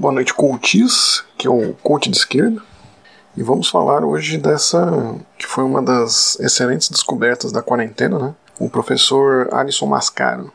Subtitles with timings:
[0.00, 2.62] Boa noite, cultis, que é o coach de esquerda.
[3.36, 8.34] E vamos falar hoje dessa que foi uma das excelentes descobertas da quarentena, né?
[8.58, 10.50] O professor Alisson Mascaro.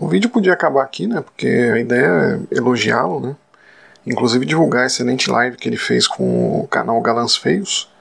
[0.00, 1.20] O vídeo podia acabar aqui, né?
[1.20, 3.36] Porque a ideia é elogiá-lo, né?
[4.06, 7.92] Inclusive divulgar a excelente live que ele fez com o canal Galãs Feios.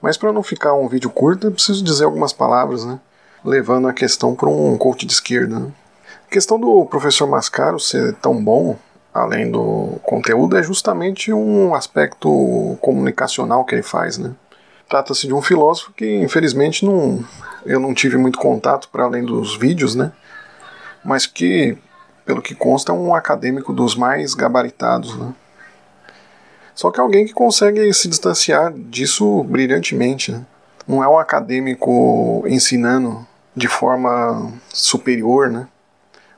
[0.00, 2.98] Mas para não ficar um vídeo curto, eu preciso dizer algumas palavras, né?
[3.44, 5.60] Levando a questão para um coach de esquerda.
[5.60, 5.70] Né?
[6.26, 8.78] A questão do professor Mascaro ser tão bom
[9.16, 14.32] além do conteúdo, é justamente um aspecto comunicacional que ele faz, né?
[14.88, 17.24] Trata-se de um filósofo que, infelizmente, não,
[17.64, 20.12] eu não tive muito contato para além dos vídeos, né?
[21.04, 21.76] Mas que,
[22.24, 25.34] pelo que consta, é um acadêmico dos mais gabaritados, né?
[26.74, 30.44] Só que é alguém que consegue se distanciar disso brilhantemente, né?
[30.86, 35.66] Não é um acadêmico ensinando de forma superior, né?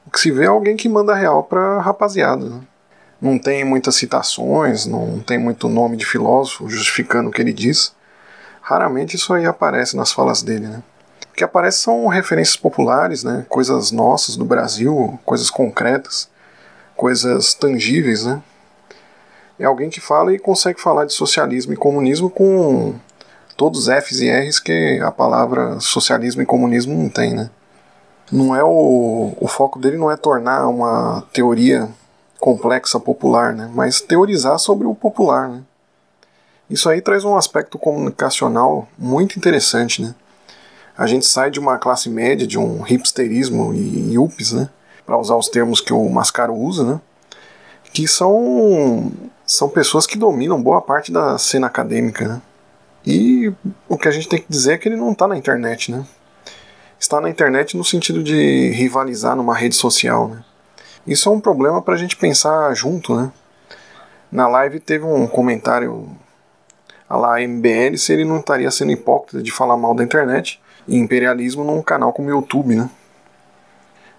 [0.08, 2.42] O que se vê é alguém que manda real pra rapaziada.
[2.42, 2.60] Né?
[3.20, 7.94] Não tem muitas citações, não tem muito nome de filósofo justificando o que ele diz.
[8.62, 10.82] Raramente isso aí aparece nas falas dele, né?
[11.30, 13.44] O que aparece são referências populares, né?
[13.50, 16.30] Coisas nossas do Brasil, coisas concretas,
[16.96, 18.42] coisas tangíveis, né?
[19.58, 22.94] É alguém que fala e consegue falar de socialismo e comunismo com
[23.58, 27.50] todos os F's e R's que a palavra socialismo e comunismo não tem, né?
[28.30, 31.88] Não é o, o foco dele não é tornar uma teoria
[32.38, 33.70] complexa popular, né?
[33.74, 35.48] mas teorizar sobre o popular.
[35.48, 35.62] Né?
[36.70, 40.02] Isso aí traz um aspecto comunicacional muito interessante.
[40.02, 40.14] Né?
[40.96, 44.68] A gente sai de uma classe média, de um hipsterismo e yuppies, né?
[45.04, 47.00] para usar os termos que o Mascaro usa, né?
[47.92, 49.10] que são,
[49.46, 52.28] são pessoas que dominam boa parte da cena acadêmica.
[52.28, 52.42] Né?
[53.06, 53.52] E
[53.88, 55.90] o que a gente tem que dizer é que ele não está na internet.
[55.90, 56.04] Né?
[56.98, 60.28] Está na internet no sentido de rivalizar numa rede social.
[60.28, 60.44] Né?
[61.06, 63.14] Isso é um problema para a gente pensar junto.
[63.14, 63.30] Né?
[64.30, 66.08] Na live teve um comentário
[67.08, 70.96] a lá MBL se ele não estaria sendo hipócrita de falar mal da internet e
[70.96, 72.74] imperialismo num canal como o YouTube.
[72.74, 72.90] Né?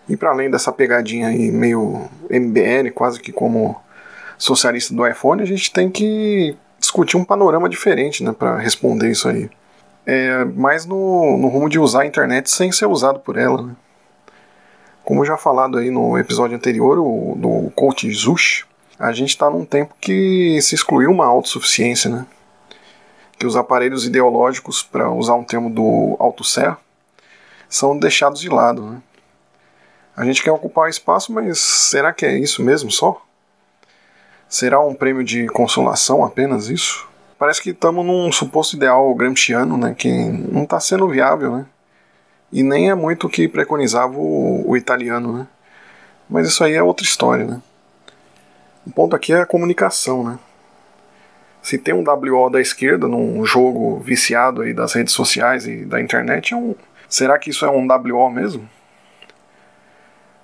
[0.08, 3.80] E para além dessa pegadinha aí meio MBL, quase que como
[4.38, 9.28] socialista do iPhone, a gente tem que discutir um panorama diferente né, para responder isso
[9.28, 9.50] aí
[10.10, 13.62] é, mais no, no rumo de usar a internet sem ser usado por ela.
[13.62, 13.76] Né?
[15.04, 18.66] Como já falado aí no episódio anterior, o, do Coach Zush,
[18.98, 22.26] a gente está num tempo que se excluiu uma autossuficiência, né?
[23.38, 26.76] Que os aparelhos ideológicos, para usar um termo do Althusser,
[27.70, 29.02] são deixados de lado, né?
[30.18, 33.22] A gente quer ocupar o espaço, mas será que é isso mesmo só?
[34.50, 37.08] Será um prêmio de consolação apenas isso?
[37.40, 41.66] Parece que estamos num suposto ideal gramsciano, né, que não está sendo viável, né?
[42.52, 45.48] E nem é muito o que preconizava o, o, italiano, né?
[46.30, 47.62] Mas isso aí é outra história, né?
[48.86, 50.40] O ponto aqui é a comunicação, né?
[51.62, 56.02] Se tem um WO da esquerda num jogo viciado aí das redes sociais e da
[56.02, 56.76] internet, é um...
[57.08, 58.68] será que isso é um WO mesmo?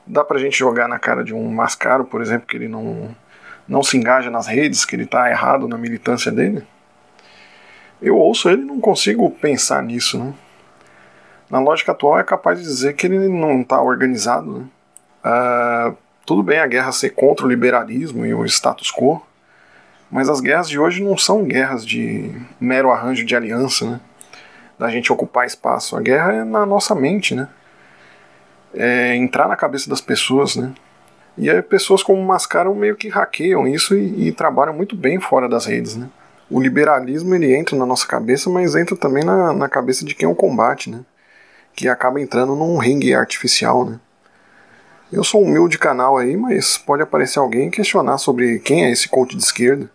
[0.06, 3.16] Dá pra gente jogar na cara de um Mascaro, por exemplo, que ele não,
[3.68, 6.64] não se engaja nas redes, que ele tá errado na militância dele?
[8.02, 10.34] Eu ouço ele e não consigo pensar nisso, né?
[11.50, 14.66] Na lógica atual é capaz de dizer que ele não está organizado, né?
[15.24, 19.22] Uh, tudo bem a guerra ser contra o liberalismo e o status quo,
[20.10, 24.02] mas as guerras de hoje não são guerras de mero arranjo de aliança, né?
[24.78, 25.96] Da gente ocupar espaço.
[25.96, 27.48] A guerra é na nossa mente, né?
[28.74, 30.74] É entrar na cabeça das pessoas, né?
[31.38, 35.48] E aí pessoas como Mascaro meio que hackeiam isso e, e trabalham muito bem fora
[35.48, 36.10] das redes, né?
[36.50, 40.28] O liberalismo ele entra na nossa cabeça, mas entra também na, na cabeça de quem
[40.28, 41.00] o combate, né?
[41.76, 44.00] Que acaba entrando num ringue artificial, né?
[45.12, 49.08] Eu sou um humilde canal aí, mas pode aparecer alguém questionar sobre quem é esse
[49.08, 49.90] coach de esquerda,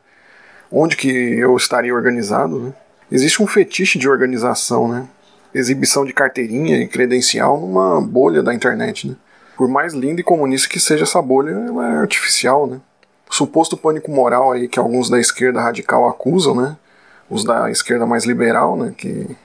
[0.70, 2.72] onde que eu estaria organizado, né?
[3.10, 5.08] Existe um fetiche de organização, né?
[5.52, 9.16] Exibição de carteirinha e credencial numa bolha da internet, né?
[9.56, 12.80] Por mais linda e comunista que seja essa bolha, ela é artificial, né?
[13.30, 16.76] Suposto pânico moral aí que alguns da esquerda radical acusam, né?
[17.30, 18.92] Os da esquerda mais liberal, né?
[18.96, 19.36] Que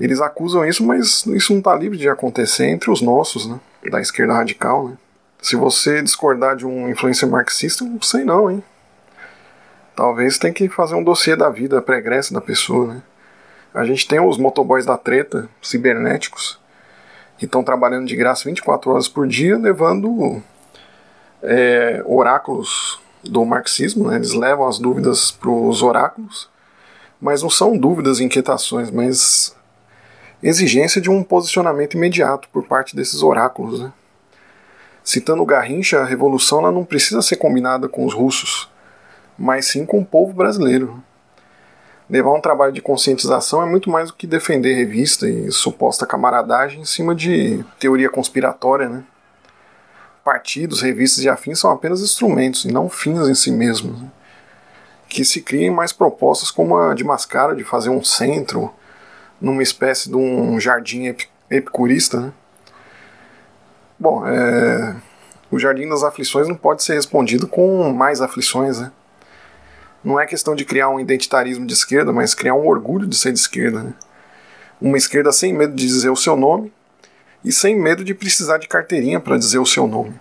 [0.00, 3.60] eles acusam isso, mas isso não está livre de acontecer entre os nossos, né?
[3.90, 4.96] Da esquerda radical, né?
[5.42, 8.62] Se você discordar de um influencer marxista, não sei não, hein?
[9.96, 13.02] Talvez tem que fazer um dossiê da vida pregressa da pessoa, né?
[13.74, 16.60] A gente tem os motoboys da treta, cibernéticos,
[17.36, 20.42] que estão trabalhando de graça 24 horas por dia, levando
[21.42, 24.16] é, oráculos do marxismo, né?
[24.16, 26.48] eles levam as dúvidas para os oráculos,
[27.20, 29.54] mas não são dúvidas e inquietações, mas
[30.42, 33.80] exigência de um posicionamento imediato por parte desses oráculos.
[33.80, 33.92] Né?
[35.04, 38.68] Citando Garrincha, a revolução ela não precisa ser combinada com os russos,
[39.38, 41.02] mas sim com o povo brasileiro.
[42.10, 46.82] Levar um trabalho de conscientização é muito mais do que defender revista e suposta camaradagem
[46.82, 49.04] em cima de teoria conspiratória, né?
[50.24, 54.00] Partidos, revistas e afins são apenas instrumentos e não fins em si mesmos.
[54.00, 54.08] Né?
[55.08, 58.72] Que se criem mais propostas como a de Mascara de fazer um centro
[59.40, 61.14] numa espécie de um jardim
[61.50, 62.32] epicurista, né?
[63.98, 64.96] Bom, é...
[65.50, 68.90] o Jardim das Aflições não pode ser respondido com mais aflições, né?
[70.02, 73.32] Não é questão de criar um identitarismo de esquerda, mas criar um orgulho de ser
[73.32, 73.94] de esquerda, né?
[74.80, 76.72] Uma esquerda sem medo de dizer o seu nome
[77.44, 80.14] e sem medo de precisar de carteirinha para dizer o seu nome.